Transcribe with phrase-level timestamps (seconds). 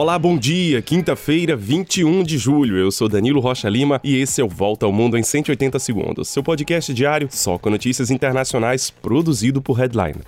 [0.00, 0.80] Olá, bom dia.
[0.80, 2.78] Quinta-feira, 21 de julho.
[2.78, 6.30] Eu sou Danilo Rocha Lima e esse é o Volta ao Mundo em 180 segundos,
[6.30, 10.22] seu podcast diário só com notícias internacionais produzido por Headline.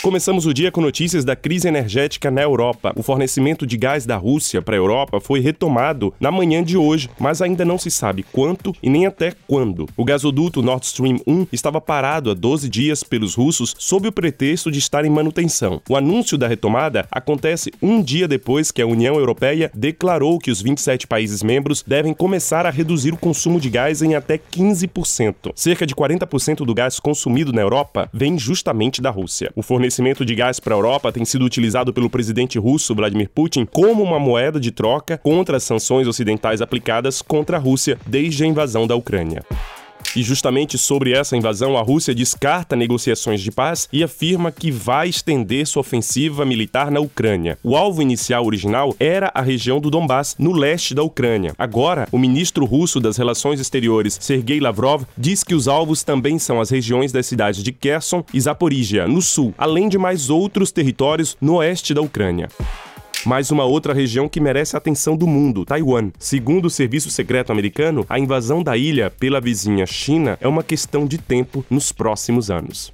[0.00, 2.92] Começamos o dia com notícias da crise energética na Europa.
[2.94, 7.10] O fornecimento de gás da Rússia para a Europa foi retomado na manhã de hoje,
[7.18, 9.86] mas ainda não se sabe quanto e nem até quando.
[9.96, 14.70] O gasoduto Nord Stream 1 estava parado há 12 dias pelos russos sob o pretexto
[14.70, 15.82] de estar em manutenção.
[15.88, 20.62] O anúncio da retomada acontece um dia depois que a União Europeia declarou que os
[20.62, 25.52] 27 países membros devem começar a reduzir o consumo de gás em até 15%.
[25.56, 29.50] Cerca de 40% do gás consumido na Europa vem justamente da Rússia.
[29.56, 29.62] O
[30.24, 34.18] de gás para a Europa tem sido utilizado pelo presidente russo Vladimir Putin como uma
[34.18, 38.94] moeda de troca contra as sanções ocidentais aplicadas contra a Rússia desde a invasão da
[38.94, 39.44] Ucrânia.
[40.16, 45.08] E justamente sobre essa invasão, a Rússia descarta negociações de paz e afirma que vai
[45.08, 47.58] estender sua ofensiva militar na Ucrânia.
[47.62, 51.54] O alvo inicial original era a região do Donbass, no leste da Ucrânia.
[51.58, 56.60] Agora, o ministro russo das Relações Exteriores, Sergei Lavrov, diz que os alvos também são
[56.60, 61.36] as regiões das cidades de Kherson e Zaporizhia, no sul, além de mais outros territórios
[61.40, 62.48] no oeste da Ucrânia.
[63.28, 66.10] Mais uma outra região que merece a atenção do mundo, Taiwan.
[66.18, 71.06] Segundo o Serviço Secreto Americano, a invasão da ilha pela vizinha China é uma questão
[71.06, 72.90] de tempo nos próximos anos.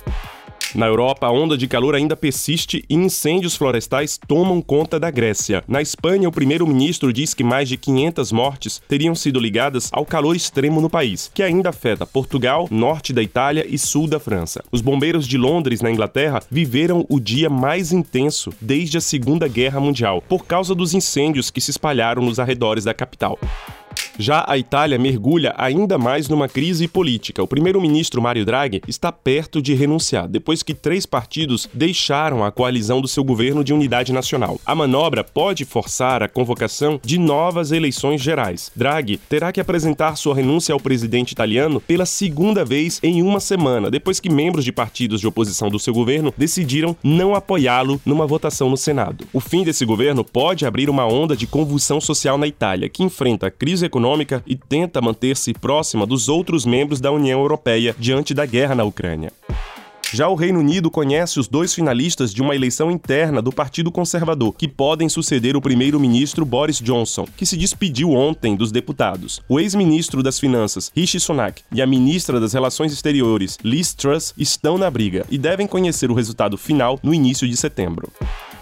[0.74, 5.62] Na Europa, a onda de calor ainda persiste e incêndios florestais tomam conta da Grécia.
[5.68, 10.34] Na Espanha, o primeiro-ministro diz que mais de 500 mortes teriam sido ligadas ao calor
[10.34, 14.64] extremo no país, que ainda afeta Portugal, norte da Itália e sul da França.
[14.72, 19.78] Os bombeiros de Londres, na Inglaterra, viveram o dia mais intenso desde a Segunda Guerra
[19.78, 23.38] Mundial, por causa dos incêndios que se espalharam nos arredores da capital.
[24.18, 27.42] Já a Itália mergulha ainda mais numa crise política.
[27.42, 33.00] O primeiro-ministro Mario Draghi está perto de renunciar, depois que três partidos deixaram a coalizão
[33.00, 34.60] do seu governo de unidade nacional.
[34.64, 38.70] A manobra pode forçar a convocação de novas eleições gerais.
[38.76, 43.90] Draghi terá que apresentar sua renúncia ao presidente italiano pela segunda vez em uma semana,
[43.90, 48.70] depois que membros de partidos de oposição do seu governo decidiram não apoiá-lo numa votação
[48.70, 49.26] no Senado.
[49.32, 53.48] O fim desse governo pode abrir uma onda de convulsão social na Itália, que enfrenta
[53.48, 58.34] a crise econômica econômica e tenta manter-se próxima dos outros membros da União Europeia diante
[58.34, 59.32] da guerra na Ucrânia.
[60.12, 64.54] Já o Reino Unido conhece os dois finalistas de uma eleição interna do Partido Conservador,
[64.54, 69.42] que podem suceder o primeiro-ministro Boris Johnson, que se despediu ontem dos deputados.
[69.48, 74.78] O ex-ministro das Finanças, Rishi Sunak, e a ministra das Relações Exteriores, Liz Truss, estão
[74.78, 78.12] na briga e devem conhecer o resultado final no início de setembro.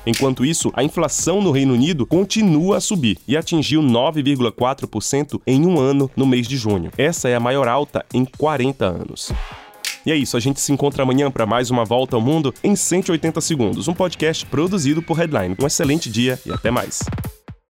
[0.06, 5.78] Enquanto isso, a inflação no Reino Unido continua a subir e atingiu 9,4% em um
[5.78, 6.90] ano no mês de junho.
[6.98, 9.32] Essa é a maior alta em 40 anos.
[10.04, 12.74] E é isso, a gente se encontra amanhã para mais uma volta ao mundo em
[12.74, 15.56] 180 segundos, um podcast produzido por Headline.
[15.62, 17.04] Um excelente dia e até mais.